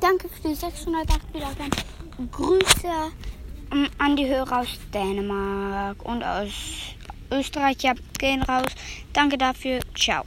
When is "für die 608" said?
0.28-1.34